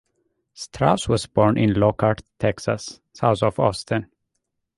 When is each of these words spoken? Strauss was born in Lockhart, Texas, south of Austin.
Strauss 0.55 1.07
was 1.07 1.27
born 1.27 1.59
in 1.59 1.75
Lockhart, 1.79 2.23
Texas, 2.39 2.99
south 3.13 3.43
of 3.43 3.59
Austin. 3.59 4.09